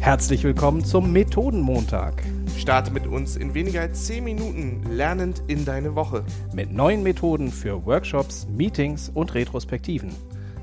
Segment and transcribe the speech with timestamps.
[0.00, 2.22] Herzlich willkommen zum Methodenmontag.
[2.56, 6.24] Starte mit uns in weniger als 10 Minuten lernend in deine Woche.
[6.54, 10.10] Mit neuen Methoden für Workshops, Meetings und Retrospektiven.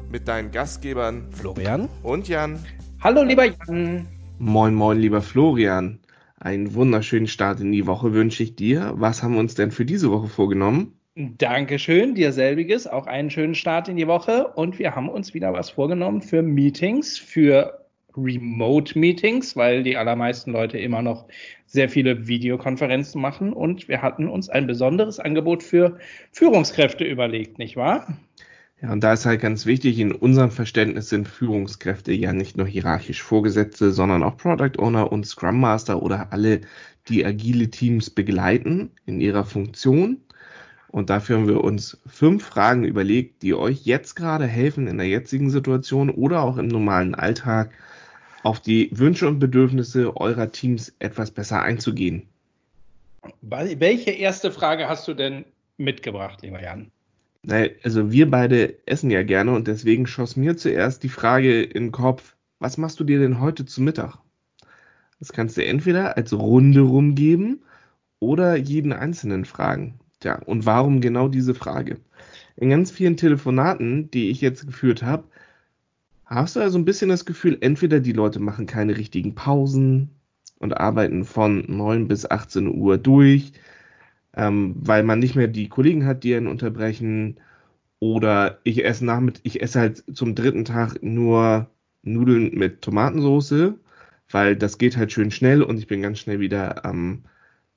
[0.09, 2.59] Mit deinen Gastgebern Florian und Jan.
[3.01, 4.07] Hallo lieber Jan.
[4.39, 5.99] Moin, moin, lieber Florian.
[6.39, 8.93] Einen wunderschönen Start in die Woche wünsche ich dir.
[8.95, 10.93] Was haben wir uns denn für diese Woche vorgenommen?
[11.15, 12.87] Dankeschön, dir selbiges.
[12.87, 14.47] Auch einen schönen Start in die Woche.
[14.47, 17.82] Und wir haben uns wieder was vorgenommen für Meetings, für
[18.15, 21.25] Remote-Meetings, weil die allermeisten Leute immer noch
[21.65, 23.53] sehr viele Videokonferenzen machen.
[23.53, 25.97] Und wir hatten uns ein besonderes Angebot für
[26.31, 28.07] Führungskräfte überlegt, nicht wahr?
[28.81, 32.67] Ja, und da ist halt ganz wichtig, in unserem Verständnis sind Führungskräfte ja nicht nur
[32.67, 36.61] hierarchisch Vorgesetzte, sondern auch Product Owner und Scrum Master oder alle,
[37.07, 40.17] die agile Teams begleiten in ihrer Funktion.
[40.89, 45.07] Und dafür haben wir uns fünf Fragen überlegt, die euch jetzt gerade helfen in der
[45.07, 47.71] jetzigen Situation oder auch im normalen Alltag
[48.43, 52.27] auf die Wünsche und Bedürfnisse eurer Teams etwas besser einzugehen.
[53.41, 55.45] Welche erste Frage hast du denn
[55.77, 56.91] mitgebracht, lieber Jan?
[57.83, 61.91] Also wir beide essen ja gerne und deswegen schoss mir zuerst die Frage in den
[61.91, 64.17] Kopf, was machst du dir denn heute zu Mittag?
[65.19, 67.63] Das kannst du entweder als Runde rumgeben
[68.19, 69.99] oder jeden Einzelnen fragen.
[70.19, 71.97] Tja, und warum genau diese Frage?
[72.55, 75.25] In ganz vielen Telefonaten, die ich jetzt geführt habe,
[76.25, 80.09] hast du also ein bisschen das Gefühl, entweder die Leute machen keine richtigen Pausen
[80.59, 83.53] und arbeiten von 9 bis 18 Uhr durch,
[84.35, 87.39] ähm, weil man nicht mehr die Kollegen hat, die einen unterbrechen.
[87.99, 91.69] Oder ich esse nachmitt ich esse halt zum dritten Tag nur
[92.03, 93.75] Nudeln mit Tomatensauce,
[94.29, 97.23] weil das geht halt schön schnell und ich bin ganz schnell wieder am ähm,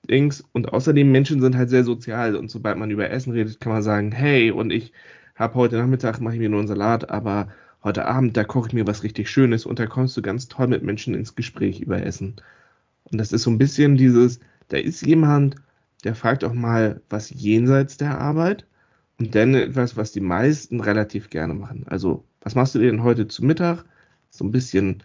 [0.09, 0.45] Dings.
[0.53, 3.83] Und außerdem Menschen sind halt sehr sozial und sobald man über Essen redet, kann man
[3.83, 4.93] sagen, hey, und ich
[5.35, 7.49] habe heute Nachmittag mache ich mir nur einen Salat, aber
[7.85, 10.67] heute Abend da koche ich mir was richtig Schönes und da kommst du ganz toll
[10.67, 12.37] mit Menschen ins Gespräch über Essen.
[13.05, 15.57] Und das ist so ein bisschen dieses, da ist jemand
[16.07, 18.65] der fragt auch mal was jenseits der Arbeit
[19.19, 21.85] und dann etwas, was die meisten relativ gerne machen.
[21.89, 23.85] Also, was machst du denn heute zu Mittag?
[24.31, 25.03] So ein bisschen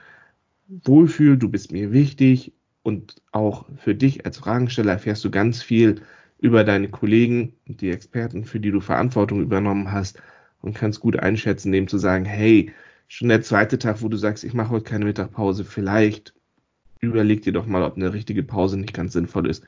[0.67, 2.53] Wohlfühl, du bist mir wichtig
[2.83, 6.01] und auch für dich als Fragensteller erfährst du ganz viel
[6.39, 10.21] über deine Kollegen und die Experten, für die du Verantwortung übernommen hast
[10.61, 12.71] und kannst gut einschätzen, dem zu sagen, hey,
[13.07, 16.33] schon der zweite Tag, wo du sagst, ich mache heute keine Mittagpause, vielleicht
[16.99, 19.65] überleg dir doch mal, ob eine richtige Pause nicht ganz sinnvoll ist.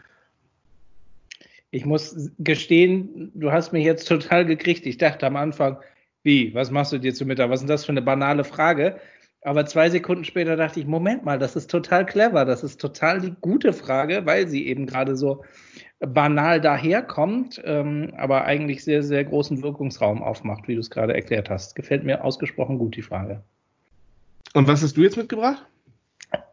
[1.72, 4.86] Ich muss gestehen, du hast mich jetzt total gekriegt.
[4.86, 5.78] Ich dachte am Anfang,
[6.22, 7.50] wie, was machst du dir zu Mittag?
[7.50, 9.00] Was ist denn das für eine banale Frage?
[9.44, 12.46] Aber zwei Sekunden später dachte ich, Moment mal, das ist total clever.
[12.46, 15.44] Das ist total die gute Frage, weil sie eben gerade so
[16.00, 21.50] banal daherkommt, ähm, aber eigentlich sehr, sehr großen Wirkungsraum aufmacht, wie du es gerade erklärt
[21.50, 21.76] hast.
[21.76, 23.44] Gefällt mir ausgesprochen gut, die Frage.
[24.54, 25.66] Und was hast du jetzt mitgebracht?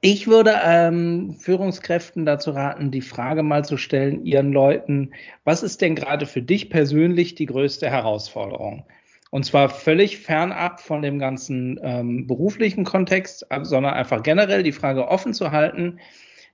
[0.02, 5.12] Ich würde ähm, Führungskräften dazu raten, die Frage mal zu stellen, ihren Leuten,
[5.44, 8.84] was ist denn gerade für dich persönlich die größte Herausforderung?
[9.30, 15.06] Und zwar völlig fernab von dem ganzen ähm, beruflichen Kontext, sondern einfach generell die Frage
[15.06, 16.00] offen zu halten.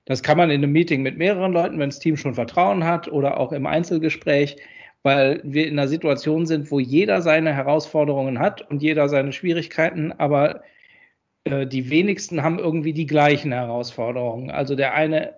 [0.05, 3.07] Das kann man in einem Meeting mit mehreren Leuten, wenn das Team schon Vertrauen hat
[3.07, 4.57] oder auch im Einzelgespräch,
[5.03, 10.11] weil wir in einer Situation sind, wo jeder seine Herausforderungen hat und jeder seine Schwierigkeiten,
[10.11, 10.61] aber
[11.49, 14.51] die wenigsten haben irgendwie die gleichen Herausforderungen.
[14.51, 15.33] Also der eine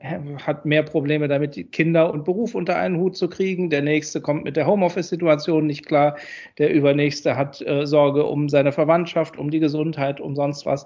[0.46, 3.70] hat mehr Probleme damit, Kinder und Beruf unter einen Hut zu kriegen.
[3.70, 6.18] Der nächste kommt mit der Homeoffice-Situation nicht klar.
[6.58, 10.86] Der übernächste hat äh, Sorge um seine Verwandtschaft, um die Gesundheit, um sonst was.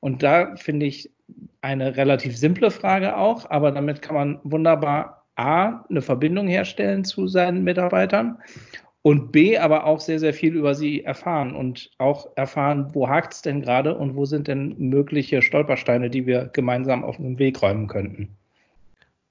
[0.00, 1.10] Und da finde ich
[1.62, 7.26] eine relativ simple Frage auch, aber damit kann man wunderbar A, eine Verbindung herstellen zu
[7.26, 8.38] seinen Mitarbeitern
[9.04, 13.34] und B, aber auch sehr, sehr viel über sie erfahren und auch erfahren, wo hakt
[13.34, 17.60] es denn gerade und wo sind denn mögliche Stolpersteine, die wir gemeinsam auf den Weg
[17.60, 18.30] räumen könnten.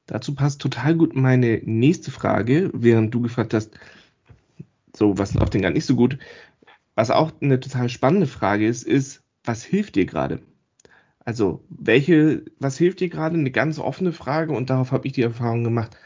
[0.05, 3.71] Dazu passt total gut meine nächste Frage, während du gefragt hast,
[4.95, 6.19] so was läuft denn gar nicht so gut.
[6.93, 10.39] Was auch eine total spannende Frage ist, ist, was hilft dir gerade?
[11.25, 13.39] Also, welche, was hilft dir gerade?
[13.39, 15.97] Eine ganz offene Frage und darauf habe ich die Erfahrung gemacht,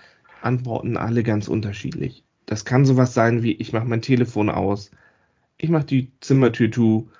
[0.42, 2.24] antworten alle ganz unterschiedlich.
[2.48, 4.90] Das kann sowas sein wie, ich mache mein Telefon aus,
[5.58, 7.12] ich mache die Zimmertür zu,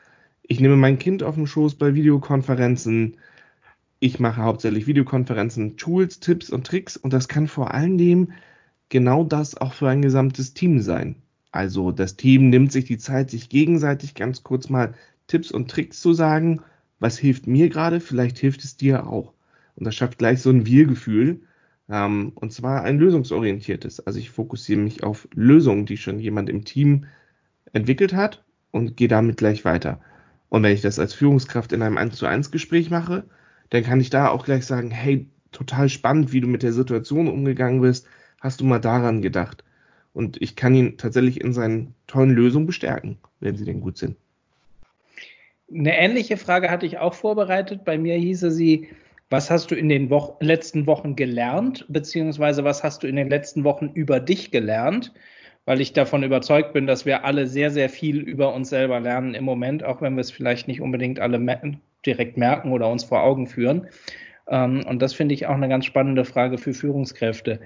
[0.42, 3.18] ich nehme mein Kind auf den Schoß bei Videokonferenzen,
[4.00, 8.34] ich mache hauptsächlich Videokonferenzen, Tools, Tipps und Tricks und das kann vor allen Dingen
[8.90, 11.18] genau das auch für ein gesamtes Team sein.
[11.52, 14.94] Also das Team nimmt sich die Zeit, sich gegenseitig ganz kurz mal
[15.28, 16.62] Tipps und Tricks zu sagen,
[17.00, 19.34] was hilft mir gerade, vielleicht hilft es dir auch.
[19.76, 21.42] Und das schafft gleich so ein Wir-Gefühl,
[21.90, 24.06] ähm, und zwar ein lösungsorientiertes.
[24.06, 27.06] Also ich fokussiere mich auf Lösungen, die schon jemand im Team
[27.74, 30.02] entwickelt hat und gehe damit gleich weiter.
[30.50, 33.26] Und wenn ich das als Führungskraft in einem 1 zu 1 Gespräch mache,
[33.70, 37.28] dann kann ich da auch gleich sagen, hey, total spannend, wie du mit der Situation
[37.28, 38.08] umgegangen bist.
[38.40, 39.64] Hast du mal daran gedacht?
[40.14, 44.16] Und ich kann ihn tatsächlich in seinen tollen Lösungen bestärken, wenn sie denn gut sind.
[45.70, 47.84] Eine ähnliche Frage hatte ich auch vorbereitet.
[47.84, 48.88] Bei mir hieße sie,
[49.30, 53.30] was hast du in den Wo letzten Wochen gelernt, beziehungsweise was hast du in den
[53.30, 55.14] letzten Wochen über dich gelernt?
[55.66, 59.34] Weil ich davon überzeugt bin, dass wir alle sehr, sehr viel über uns selber lernen
[59.34, 61.40] im Moment, auch wenn wir es vielleicht nicht unbedingt alle
[62.06, 63.88] direkt merken oder uns vor Augen führen.
[64.48, 67.60] Ähm, und das finde ich auch eine ganz spannende Frage für Führungskräfte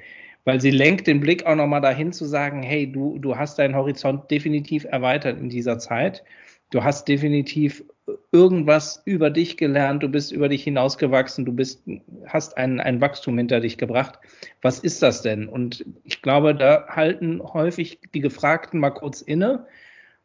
[0.43, 3.75] weil sie lenkt den Blick auch nochmal dahin zu sagen, hey, du, du hast deinen
[3.75, 6.23] Horizont definitiv erweitert in dieser Zeit.
[6.71, 7.83] Du hast definitiv
[8.31, 11.83] irgendwas über dich gelernt, du bist über dich hinausgewachsen, du bist,
[12.27, 14.19] hast ein, ein Wachstum hinter dich gebracht.
[14.61, 15.47] Was ist das denn?
[15.47, 19.67] Und ich glaube, da halten häufig die Gefragten mal kurz inne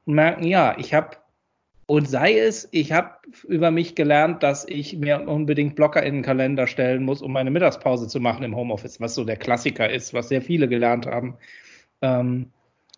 [0.05, 1.17] und merken, ja, ich habe
[1.89, 3.11] und sei es, ich habe
[3.47, 7.53] über mich gelernt, dass ich mir unbedingt Blocker in den Kalender stellen muss, um meine
[7.53, 11.37] Mittagspause zu machen im Homeoffice, was so der Klassiker ist, was sehr viele gelernt haben.
[12.03, 12.51] Ähm,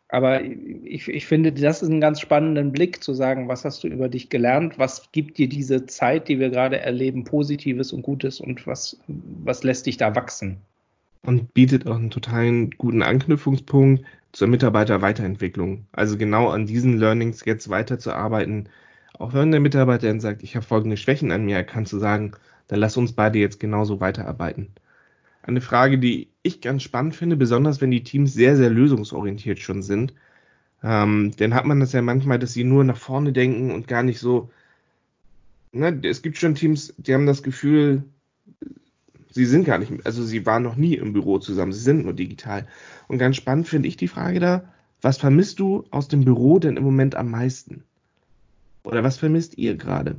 [0.09, 3.89] aber ich, ich finde, das ist ein ganz spannender Blick zu sagen, was hast du
[3.89, 8.41] über dich gelernt, was gibt dir diese Zeit, die wir gerade erleben, Positives und Gutes
[8.41, 10.59] und was, was lässt dich da wachsen?
[11.23, 14.03] Und bietet auch einen totalen guten Anknüpfungspunkt
[14.33, 15.87] zur Mitarbeiterweiterentwicklung.
[15.93, 18.71] Also genau an diesen Learnings jetzt weiterzuarbeiten.
[19.19, 22.33] Auch wenn der Mitarbeiter dann sagt, ich habe folgende Schwächen an mir erkannt, zu sagen,
[22.69, 24.69] dann lass uns beide jetzt genauso weiterarbeiten.
[25.43, 29.83] Eine Frage, die ich ganz spannend finde, besonders wenn die Teams sehr, sehr lösungsorientiert schon
[29.83, 30.15] sind.
[30.83, 34.03] Ähm, dann hat man das ja manchmal, dass sie nur nach vorne denken und gar
[34.03, 34.51] nicht so.
[35.73, 38.05] Ne, es gibt schon Teams, die haben das Gefühl,
[39.31, 42.15] sie sind gar nicht, also sie waren noch nie im Büro zusammen, sie sind nur
[42.15, 42.67] digital.
[43.07, 46.77] Und ganz spannend finde ich die Frage da, was vermisst du aus dem Büro denn
[46.77, 47.85] im Moment am meisten?
[48.83, 50.17] Oder was vermisst ihr gerade?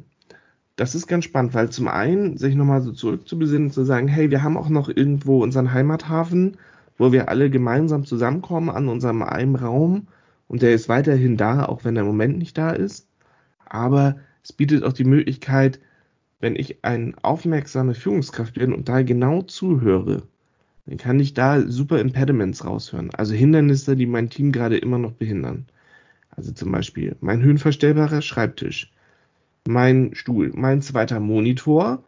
[0.79, 4.43] Das ist ganz spannend, weil zum einen sich nochmal so zurückzubesinnen, zu sagen, hey, wir
[4.43, 6.55] haben auch noch irgendwo unseren Heimathafen,
[6.97, 10.07] wo wir alle gemeinsam zusammenkommen an unserem einen Raum
[10.47, 13.09] und der ist weiterhin da, auch wenn er im Moment nicht da ist.
[13.65, 15.81] Aber es bietet auch die Möglichkeit,
[16.39, 20.23] wenn ich eine aufmerksame Führungskraft bin und da genau zuhöre,
[20.85, 23.09] dann kann ich da super Impediments raushören.
[23.13, 25.65] Also Hindernisse, die mein Team gerade immer noch behindern.
[26.29, 28.93] Also zum Beispiel mein höhenverstellbarer Schreibtisch,
[29.69, 32.04] mein Stuhl, mein zweiter Monitor.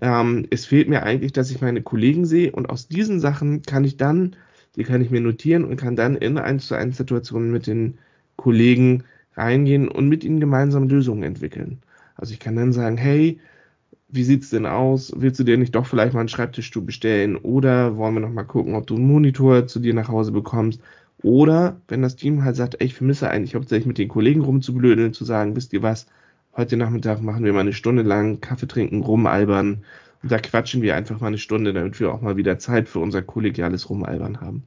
[0.00, 3.84] Ähm, es fehlt mir eigentlich, dass ich meine Kollegen sehe und aus diesen Sachen kann
[3.84, 4.36] ich dann,
[4.76, 7.98] die kann ich mir notieren und kann dann in 1 zu 1 Situationen mit den
[8.36, 9.04] Kollegen
[9.36, 11.82] reingehen und mit ihnen gemeinsam Lösungen entwickeln.
[12.14, 13.40] Also ich kann dann sagen, hey,
[14.08, 15.12] wie sieht's denn aus?
[15.16, 17.36] Willst du dir nicht doch vielleicht mal einen Schreibtischstuhl bestellen?
[17.36, 20.80] Oder wollen wir noch mal gucken, ob du einen Monitor zu dir nach Hause bekommst?
[21.22, 25.12] Oder wenn das Team halt sagt, ey, ich vermisse eigentlich hauptsächlich mit den Kollegen rumzublödeln,
[25.12, 26.06] zu sagen, wisst ihr was,
[26.56, 29.84] heute Nachmittag machen wir mal eine Stunde lang Kaffee trinken, rumalbern.
[30.22, 32.98] Und da quatschen wir einfach mal eine Stunde, damit wir auch mal wieder Zeit für
[32.98, 34.64] unser kollegiales Rumalbern haben.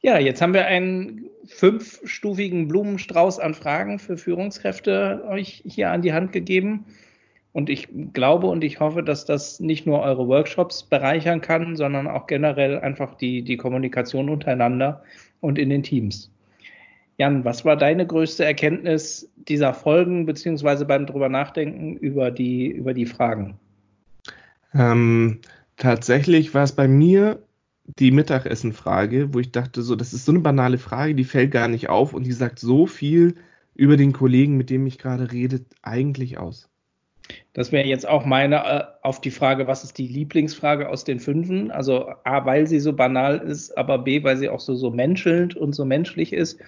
[0.00, 6.12] Ja, jetzt haben wir einen fünfstufigen Blumenstrauß an Fragen für Führungskräfte euch hier an die
[6.12, 6.84] Hand gegeben.
[7.52, 12.08] Und ich glaube und ich hoffe, dass das nicht nur eure Workshops bereichern kann, sondern
[12.08, 15.04] auch generell einfach die, die Kommunikation untereinander
[15.40, 16.33] und in den Teams.
[17.16, 22.92] Jan, was war deine größte Erkenntnis dieser Folgen, beziehungsweise beim drüber nachdenken über die, über
[22.92, 23.58] die Fragen?
[24.74, 25.40] Ähm,
[25.76, 27.40] tatsächlich war es bei mir
[27.84, 31.68] die Mittagessen-Frage, wo ich dachte, so, das ist so eine banale Frage, die fällt gar
[31.68, 33.36] nicht auf und die sagt so viel
[33.74, 36.68] über den Kollegen, mit dem ich gerade rede, eigentlich aus.
[37.54, 41.20] Das wäre jetzt auch meine äh, auf die Frage, was ist die Lieblingsfrage aus den
[41.20, 41.70] Fünfen?
[41.70, 45.56] Also A, weil sie so banal ist, aber B, weil sie auch so, so menschelnd
[45.56, 46.60] und so menschlich ist.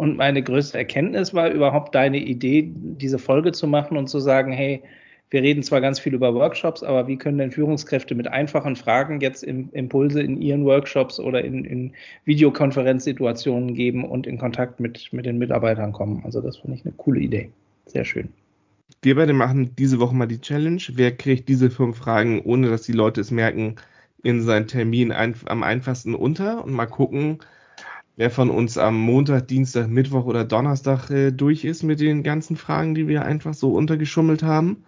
[0.00, 4.50] Und meine größte Erkenntnis war überhaupt deine Idee, diese Folge zu machen und zu sagen,
[4.50, 4.82] hey,
[5.28, 9.20] wir reden zwar ganz viel über Workshops, aber wie können denn Führungskräfte mit einfachen Fragen
[9.20, 11.92] jetzt im, Impulse in ihren Workshops oder in, in
[12.24, 16.22] Videokonferenzsituationen geben und in Kontakt mit, mit den Mitarbeitern kommen?
[16.24, 17.50] Also das finde ich eine coole Idee.
[17.84, 18.30] Sehr schön
[19.02, 20.82] wir beide machen diese Woche mal die Challenge.
[20.92, 23.76] Wer kriegt diese fünf Fragen, ohne dass die Leute es merken,
[24.22, 27.38] in seinen Termin ein, am einfachsten unter und mal gucken,
[28.16, 32.56] wer von uns am Montag, Dienstag, Mittwoch oder Donnerstag äh, durch ist mit den ganzen
[32.56, 34.84] Fragen, die wir einfach so untergeschummelt haben.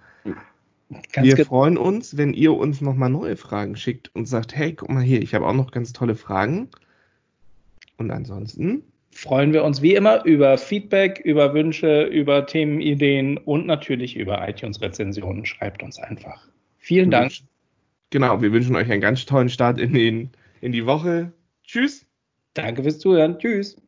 [1.13, 4.91] Ganz wir freuen uns, wenn ihr uns nochmal neue Fragen schickt und sagt, hey, guck
[4.91, 6.69] mal hier, ich habe auch noch ganz tolle Fragen.
[7.97, 14.17] Und ansonsten freuen wir uns wie immer über Feedback, über Wünsche, über Themenideen und natürlich
[14.17, 15.47] über iTunes-Rezensionen.
[15.47, 16.49] Schreibt uns einfach.
[16.79, 17.33] Vielen Dank.
[18.11, 21.33] Genau, wir wünschen euch einen ganz tollen Start in, den, in die Woche.
[21.65, 22.05] Tschüss.
[22.57, 23.39] Danke fürs Zuhören.
[23.39, 23.82] Tschüss.